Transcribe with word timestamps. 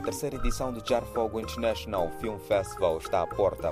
A 0.00 0.02
terceira 0.02 0.36
edição 0.36 0.72
do 0.72 0.82
Jar 0.82 1.04
Fogo 1.12 1.38
International 1.38 2.10
Film 2.20 2.38
Festival 2.38 2.96
está 2.96 3.20
à 3.20 3.26
porta. 3.26 3.70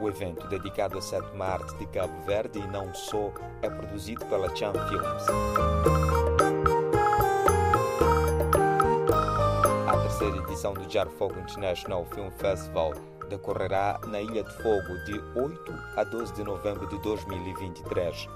O 0.00 0.08
evento, 0.08 0.48
dedicado 0.48 0.98
à 0.98 1.00
sétima 1.00 1.44
arte 1.44 1.76
de 1.76 1.86
Cabo 1.86 2.20
Verde 2.26 2.58
e 2.58 2.66
não 2.66 2.92
só, 2.92 3.32
é 3.62 3.70
produzido 3.70 4.26
pela 4.26 4.48
Chan 4.56 4.72
Films. 4.72 5.24
A 9.86 9.96
terceira 9.96 10.38
edição 10.38 10.74
do 10.74 10.90
Jar 10.90 11.06
Fogo 11.06 11.38
International 11.38 12.04
Film 12.06 12.30
Festival 12.32 12.92
decorrerá 13.28 14.00
na 14.08 14.20
Ilha 14.20 14.42
de 14.42 14.52
Fogo 14.54 14.98
de 15.04 15.20
8 15.38 15.72
a 15.96 16.02
12 16.02 16.34
de 16.34 16.42
novembro 16.42 16.88
de 16.88 16.98
2023. 17.00 18.28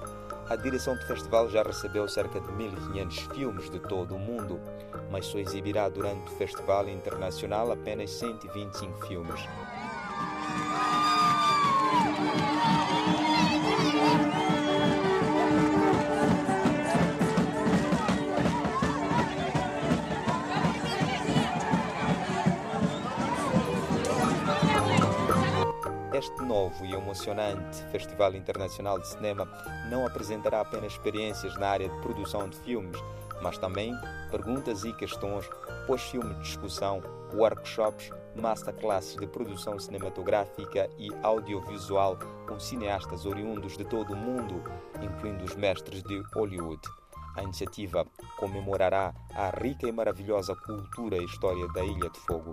A 0.49 0.57
direção 0.57 0.95
do 0.95 1.07
festival 1.07 1.49
já 1.49 1.63
recebeu 1.63 2.07
cerca 2.07 2.39
de 2.39 2.49
1.500 2.49 3.35
filmes 3.35 3.71
de 3.71 3.81
todo 3.81 4.15
o 4.15 4.19
mundo, 4.19 4.61
mas 5.11 5.25
só 5.25 5.39
exibirá 5.39 5.89
durante 5.89 6.31
o 6.31 6.37
Festival 6.37 6.87
Internacional 6.87 7.73
apenas 7.73 8.11
125 8.11 9.07
filmes. 9.07 9.41
Este 26.15 26.45
novo 26.45 26.85
e 26.85 26.93
emocionante 26.93 27.83
Festival 27.91 28.37
Internacional 28.37 29.01
de 29.01 29.09
Cinema 29.09 29.49
não 29.91 30.07
apresentará 30.07 30.61
apenas 30.61 30.93
experiências 30.93 31.59
na 31.59 31.67
área 31.67 31.89
de 31.89 32.01
produção 32.03 32.49
de 32.49 32.57
filmes, 32.59 32.97
mas 33.43 33.59
também 33.59 33.93
perguntas 34.31 34.85
e 34.85 34.93
questões, 34.93 35.45
pós-filme 35.89 36.33
de 36.35 36.43
discussão, 36.43 37.03
workshops, 37.35 38.13
masterclasses 38.37 39.17
de 39.17 39.27
produção 39.27 39.77
cinematográfica 39.77 40.89
e 40.97 41.09
audiovisual 41.21 42.17
com 42.47 42.61
cineastas 42.61 43.27
oriundos 43.27 43.77
de 43.77 43.85
todo 43.85 44.13
o 44.13 44.17
mundo, 44.17 44.63
incluindo 45.03 45.43
os 45.43 45.57
mestres 45.57 46.01
de 46.05 46.23
Hollywood. 46.33 46.81
A 47.35 47.43
iniciativa 47.43 48.07
comemorará 48.39 49.13
a 49.35 49.51
rica 49.51 49.89
e 49.89 49.91
maravilhosa 49.91 50.55
cultura 50.55 51.17
e 51.17 51.25
história 51.25 51.67
da 51.73 51.85
Ilha 51.85 52.09
de 52.09 52.21
Fogo. 52.21 52.53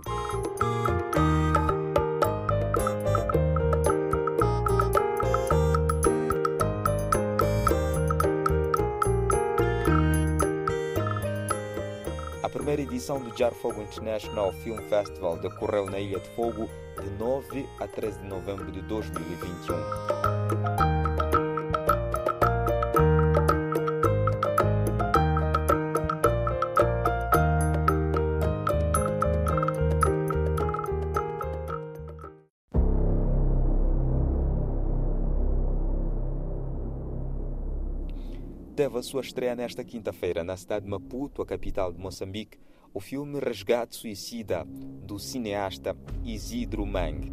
Primeira 12.72 12.90
edição 12.90 13.20
do 13.20 13.36
Jar 13.36 13.52
Fogo 13.52 13.82
International 13.82 14.50
Film 14.50 14.78
Festival 14.88 15.36
decorreu 15.36 15.84
na 15.90 16.00
Ilha 16.00 16.18
de 16.18 16.28
Fogo 16.30 16.70
de 17.02 17.10
9 17.18 17.66
a 17.78 17.86
13 17.86 18.20
de 18.20 18.26
novembro 18.26 18.72
de 18.72 18.80
2021. 18.80 19.76
Teve 38.74 38.98
a 38.98 39.02
sua 39.02 39.20
estreia 39.20 39.54
nesta 39.54 39.84
quinta-feira 39.84 40.42
na 40.42 40.56
cidade 40.56 40.86
de 40.86 40.90
Maputo, 40.90 41.40
a 41.40 41.46
capital 41.46 41.92
de 41.92 42.00
Moçambique, 42.00 42.58
o 42.94 43.00
filme 43.00 43.40
Resgate 43.40 43.96
Suicida, 43.96 44.64
do 44.66 45.18
cineasta 45.18 45.96
Isidro 46.22 46.84
Mang. 46.84 47.32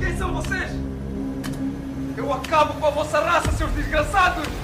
Quem 0.00 0.16
são 0.16 0.32
vocês? 0.32 0.70
Eu 2.16 2.32
acabo 2.32 2.80
com 2.80 2.86
a 2.86 2.90
vossa 2.90 3.20
raça, 3.20 3.52
seus 3.52 3.70
desgraçados! 3.72 4.63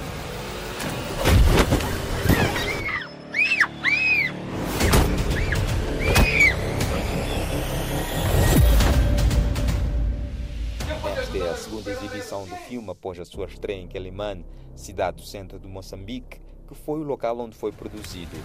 É 11.43 11.49
a 11.49 11.57
segunda 11.57 11.91
exibição 11.91 12.45
do 12.45 12.55
filme 12.57 12.91
após 12.91 13.19
a 13.19 13.25
sua 13.25 13.47
estreia 13.47 13.81
em 13.81 13.89
Quelimane, 13.89 14.45
cidade 14.75 15.19
do 15.19 15.23
centro 15.23 15.59
de 15.59 15.67
Moçambique, 15.67 16.41
que 16.69 16.75
foi 16.75 17.01
o 17.01 17.03
local 17.03 17.39
onde 17.39 17.57
foi 17.57 17.73
produzido. 17.73 18.37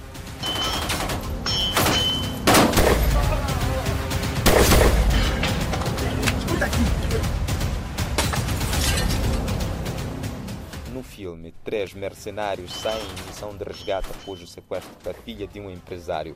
No 10.94 11.04
filme, 11.04 11.54
três 11.66 11.94
mercenários 11.94 12.72
saem 12.74 13.04
em 13.04 13.28
missão 13.28 13.56
de 13.58 13.64
resgate 13.66 14.08
após 14.10 14.42
o 14.42 14.48
sequestro 14.48 14.96
da 15.04 15.14
filha 15.14 15.46
de 15.46 15.60
um 15.60 15.70
empresário. 15.70 16.36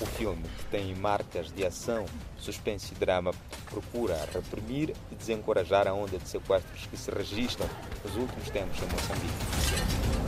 O 0.00 0.06
filme, 0.06 0.42
que 0.58 0.64
tem 0.66 0.94
marcas 0.94 1.52
de 1.52 1.64
ação, 1.64 2.06
suspense 2.38 2.92
e 2.92 2.96
drama, 2.96 3.32
procura 3.70 4.28
reprimir 4.32 4.94
e 5.10 5.14
desencorajar 5.14 5.86
a 5.86 5.94
onda 5.94 6.18
de 6.18 6.28
sequestros 6.28 6.86
que 6.86 6.96
se 6.96 7.10
registram 7.10 7.68
nos 8.04 8.16
últimos 8.16 8.50
tempos 8.50 8.78
em 8.78 8.86
Moçambique. 8.86 10.21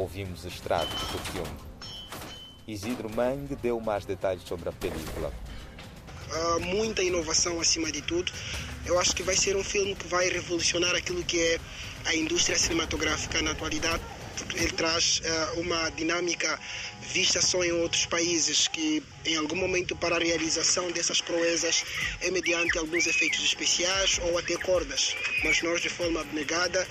Ouvimos 0.00 0.46
extratos 0.46 0.98
do 1.12 1.18
filme. 1.30 1.58
Isidro 2.66 3.10
Mang 3.14 3.54
deu 3.60 3.78
mais 3.80 4.06
detalhes 4.06 4.42
sobre 4.44 4.66
a 4.70 4.72
película. 4.72 5.30
Uh, 6.32 6.60
muita 6.60 7.02
inovação 7.02 7.60
acima 7.60 7.92
de 7.92 8.00
tudo. 8.00 8.32
Eu 8.86 8.98
acho 8.98 9.14
que 9.14 9.22
vai 9.22 9.36
ser 9.36 9.56
um 9.56 9.62
filme 9.62 9.94
que 9.94 10.08
vai 10.08 10.26
revolucionar 10.30 10.94
aquilo 10.96 11.22
que 11.22 11.38
é 11.38 11.60
a 12.06 12.14
indústria 12.14 12.58
cinematográfica 12.58 13.42
na 13.42 13.50
atualidade. 13.50 14.02
Ele 14.54 14.72
traz 14.72 15.20
uh, 15.20 15.60
uma 15.60 15.90
dinâmica 15.90 16.58
vista 17.02 17.42
só 17.42 17.62
em 17.62 17.72
outros 17.72 18.06
países 18.06 18.68
que 18.68 19.02
em 19.26 19.36
algum 19.36 19.56
momento 19.56 19.94
para 19.94 20.16
a 20.16 20.18
realização 20.18 20.90
dessas 20.92 21.20
proezas 21.20 21.84
é 22.22 22.30
mediante 22.30 22.78
alguns 22.78 23.06
efeitos 23.06 23.44
especiais 23.44 24.18
ou 24.22 24.38
até 24.38 24.56
cordas. 24.56 25.14
Mas 25.44 25.60
nós 25.60 25.82
de 25.82 25.90
forma 25.90 26.22
abnegada 26.22 26.88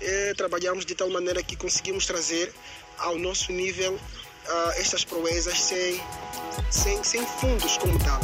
eh, 0.00 0.34
trabalhamos 0.36 0.84
de 0.84 0.94
tal 0.94 1.10
maneira 1.10 1.42
que 1.42 1.56
conseguimos 1.56 2.06
trazer 2.06 2.52
ao 2.98 3.18
nosso 3.18 3.52
nível 3.52 3.94
uh, 3.94 4.70
estas 4.76 5.04
proezas 5.04 5.60
sem, 5.60 6.00
sem, 6.70 7.02
sem 7.04 7.26
fundos 7.26 7.76
como 7.78 7.98
tal. 7.98 8.20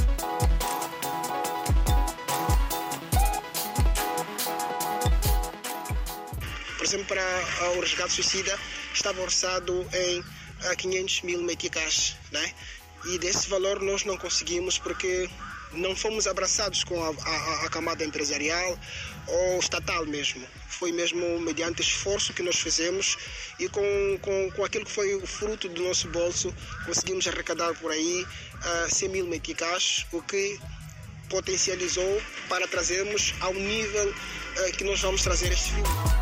Por 6.77 6.85
exemplo, 6.85 7.07
para 7.07 7.23
uh, 7.23 7.79
o 7.79 7.81
resgate 7.81 8.13
suicida 8.13 8.59
estava 8.95 9.21
orçado 9.21 9.87
em 9.93 10.21
uh, 10.21 10.77
500 10.77 11.23
mil 11.23 11.43
meticais, 11.43 12.17
né? 12.31 12.53
E 13.05 13.19
desse 13.19 13.49
valor 13.49 13.81
nós 13.81 14.05
não 14.05 14.17
conseguimos 14.17 14.79
porque 14.79 15.29
não 15.73 15.97
fomos 15.97 16.27
abraçados 16.27 16.85
com 16.85 17.03
a, 17.03 17.09
a, 17.09 17.67
a, 17.67 17.69
camada 17.71 18.05
empresarial 18.05 18.79
ou 19.27 19.59
estatal 19.59 20.05
mesmo. 20.07 20.47
Foi 20.69 20.93
mesmo 20.93 21.41
mediante 21.41 21.83
esforço 21.83 22.33
que 22.33 22.43
nós 22.43 22.57
fizemos 22.57 23.17
e 23.59 23.69
com, 23.69 23.83
com, 24.21 24.51
com 24.53 24.65
aquilo 24.65 24.85
que 24.85 24.91
foi 24.91 25.15
o 25.15 25.27
fruto 25.27 25.69
do 25.69 25.83
nosso 25.83 26.09
bolso, 26.09 26.55
conseguimos 26.85 27.27
arrecadar 27.27 27.75
por 27.75 27.91
aí 27.91 28.27
uh, 28.87 28.95
100 28.95 29.09
mil 29.09 29.27
meticais, 29.27 30.07
o 30.13 30.23
que 30.23 30.59
potencializou 31.29 32.21
para 32.49 32.67
trazermos 32.69 33.35
ao 33.41 33.55
nível 33.55 34.09
uh, 34.11 34.73
que 34.77 34.85
nós 34.85 35.01
vamos 35.01 35.23
trazer 35.23 35.51
este 35.53 35.73
filme. 35.73 36.22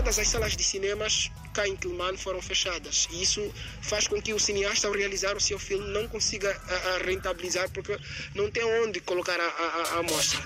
Todas 0.00 0.18
as 0.18 0.28
salas 0.28 0.56
de 0.56 0.64
cinemas 0.64 1.30
cá 1.52 1.68
em 1.68 1.76
Quilman 1.76 2.16
foram 2.16 2.40
fechadas. 2.40 3.06
E 3.10 3.22
isso 3.22 3.52
faz 3.82 4.08
com 4.08 4.18
que 4.20 4.32
o 4.32 4.40
cineasta, 4.40 4.88
ao 4.88 4.94
realizar 4.94 5.36
o 5.36 5.40
seu 5.40 5.58
filme, 5.58 5.86
não 5.92 6.08
consiga 6.08 6.50
a, 6.50 6.94
a 6.94 6.98
rentabilizar 7.04 7.68
porque 7.68 7.98
não 8.34 8.50
tem 8.50 8.64
onde 8.82 8.98
colocar 9.00 9.38
a, 9.38 9.44
a, 9.44 9.82
a 9.96 9.98
amostra. 9.98 10.40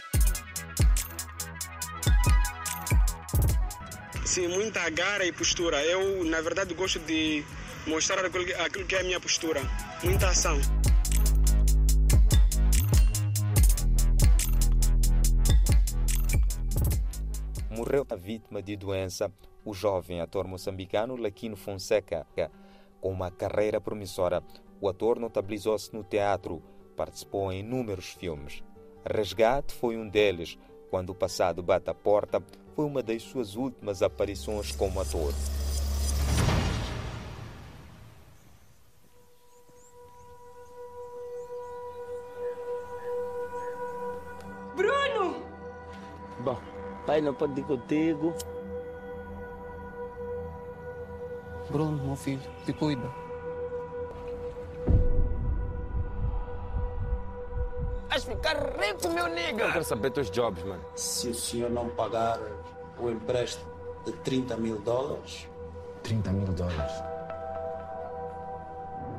Sim, 4.25 4.49
muita 4.49 4.81
agarra 4.81 5.25
e 5.25 5.31
postura. 5.31 5.85
Eu, 5.85 6.25
na 6.25 6.41
verdade, 6.41 6.75
gosto 6.75 6.99
de 6.99 7.45
mostrar 7.87 8.27
aquilo 8.27 8.87
que 8.87 8.97
é 8.97 9.01
a 9.03 9.05
minha 9.05 9.21
postura. 9.21 9.63
Muita 10.03 10.31
ação. 10.31 10.61
Morreu 17.77 18.07
a 18.09 18.15
vítima 18.15 18.63
de 18.63 18.77
doença 18.77 19.33
o 19.65 19.75
jovem 19.75 20.21
ator 20.21 20.47
moçambicano 20.47 21.17
Laquino 21.17 21.57
Fonseca. 21.57 22.25
Com 23.01 23.11
uma 23.11 23.33
carreira 23.33 23.81
promissora, 23.81 24.45
o 24.81 24.89
ator 24.89 25.19
notabilizou-se 25.19 25.93
no 25.93 26.05
teatro, 26.05 26.63
participou 26.97 27.51
em 27.51 27.59
inúmeros 27.59 28.11
filmes. 28.11 28.63
Resgate 29.05 29.75
foi 29.75 29.97
um 29.97 30.09
deles, 30.09 30.57
quando 30.89 31.11
o 31.11 31.15
passado 31.17 31.65
bate 31.65 31.91
a 31.91 31.95
porta, 31.95 32.41
foi 32.77 32.85
uma 32.85 33.03
das 33.03 33.25
suas 33.25 33.57
últimas 33.57 34.03
aparições 34.03 34.71
como 34.71 35.01
ator. 35.01 35.35
Bruno! 44.77 45.43
Bom, 46.45 46.74
pai 47.07 47.21
não 47.21 47.35
pode 47.35 47.61
ir 47.61 47.65
contigo. 47.65 48.35
Bruno, 51.71 52.03
meu 52.05 52.17
filho, 52.17 52.43
te 52.65 52.73
cuida. 52.73 53.09
Vais 58.09 58.25
ficar 58.25 58.57
rico, 58.79 59.09
meu 59.09 59.27
nigga. 59.29 59.65
Eu 59.65 59.73
quero 59.73 59.85
saber 59.85 60.11
teus 60.11 60.31
jobs, 60.31 60.63
mano. 60.63 60.85
Se 60.95 61.29
o 61.29 61.35
senhor 61.35 61.71
não 61.71 61.89
pagar 61.89 62.39
o 62.99 63.11
empréstimo 63.11 63.73
de 64.05 64.13
30 64.13 64.57
mil 64.57 64.79
dólares, 64.79 65.49
30 66.03 66.33
mil 66.33 66.47
dólares. 66.53 66.93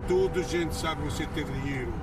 Toda 0.07 0.43
gente 0.43 0.73
sabe 0.75 1.01
que 1.01 1.11
você 1.11 1.25
tem 1.27 1.43
dinheiro. 1.43 1.93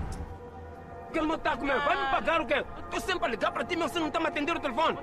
Que 1.13 1.19
ele 1.19 1.29
não 1.29 1.39
tá 1.39 1.57
comigo. 1.57 1.79
Vai 1.79 2.05
me 2.05 2.11
pagar 2.11 2.41
o 2.41 2.47
quê? 2.47 2.65
Estou 2.85 3.01
sempre 3.01 3.25
a 3.25 3.29
ligar 3.29 3.53
para 3.53 3.65
ti, 3.65 3.77
mas 3.77 3.93
você 3.93 4.01
não 4.01 4.09
está 4.09 4.19
me 4.19 4.27
atendendo 4.27 4.59
o 4.59 4.63
telefone. 4.63 4.99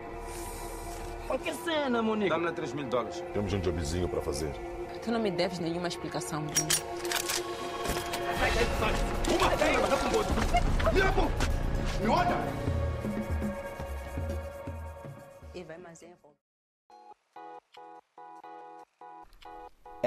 Qualquer 1.29 1.53
cena, 1.53 2.01
nigga. 2.01 2.29
Dá-me 2.31 2.45
lá 2.45 2.51
3 2.51 2.73
mil 2.73 2.85
dólares. 2.85 3.23
Temos 3.33 3.53
um 3.53 3.61
jobzinho 3.61 4.09
para 4.09 4.19
fazer. 4.19 4.49
Tu 4.99 5.11
não 5.11 5.19
me 5.19 5.29
deves 5.29 5.59
nenhuma 5.59 5.87
explicação, 5.87 6.41
Bruno. 6.41 6.67
E 12.01 12.78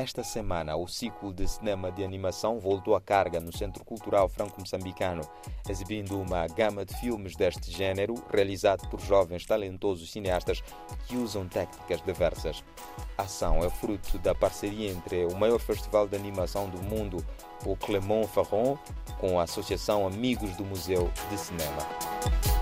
Esta 0.03 0.25
semana, 0.25 0.75
o 0.75 0.89
ciclo 0.89 1.33
de 1.33 1.47
cinema 1.47 1.93
de 1.93 2.03
animação 2.03 2.59
voltou 2.59 2.97
à 2.97 3.01
carga 3.01 3.39
no 3.39 3.57
Centro 3.57 3.85
Cultural 3.85 4.29
Franco-Moçambicano, 4.29 5.23
exibindo 5.69 6.21
uma 6.21 6.45
gama 6.49 6.85
de 6.85 6.93
filmes 6.97 7.37
deste 7.37 7.71
género, 7.71 8.17
realizado 8.29 8.89
por 8.89 8.99
jovens 9.01 9.47
talentosos 9.47 10.11
cineastas 10.11 10.61
que 11.07 11.17
usam 11.17 11.47
técnicas 11.47 12.03
diversas. 12.03 12.65
A 13.17 13.23
ação 13.23 13.59
é 13.59 13.71
fruto 13.71 14.19
da 14.19 14.35
parceria 14.35 14.91
entre 14.91 15.25
o 15.27 15.37
maior 15.37 15.61
festival 15.61 16.09
de 16.09 16.17
animação 16.17 16.69
do 16.69 16.83
mundo, 16.83 17.25
o 17.65 17.77
Clermont 17.77 18.27
Ferrand, 18.27 18.77
com 19.21 19.39
a 19.39 19.45
Associação 19.45 20.05
Amigos 20.05 20.57
do 20.57 20.65
Museu 20.65 21.09
de 21.31 21.39
Cinema. 21.39 22.62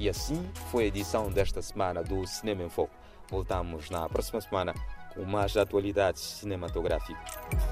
E 0.00 0.08
assim 0.08 0.50
foi 0.70 0.84
a 0.84 0.86
edição 0.86 1.30
desta 1.30 1.60
semana 1.60 2.02
do 2.02 2.26
Cinema 2.26 2.62
em 2.62 2.70
Foco. 2.70 2.94
Voltamos 3.28 3.90
na 3.90 4.08
próxima 4.08 4.40
semana 4.40 4.72
com 5.14 5.24
mais 5.26 5.54
atualidades 5.58 6.22
cinematográficas. 6.22 7.69